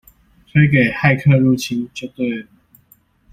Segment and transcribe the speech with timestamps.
[0.47, 2.47] 推給「駭客入侵」就對了！